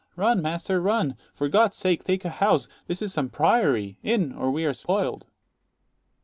35 0.15 0.15
Dro. 0.15 0.25
S. 0.25 0.27
Run, 0.37 0.41
master, 0.41 0.81
run; 0.81 1.15
for 1.31 1.47
God's 1.47 1.77
sake, 1.77 2.03
take 2.03 2.25
a 2.25 2.29
house! 2.31 2.67
This 2.87 3.03
is 3.03 3.13
some 3.13 3.29
priory. 3.29 3.99
In, 4.01 4.33
or 4.33 4.49
we 4.49 4.65
are 4.65 4.73
spoil'd! 4.73 5.27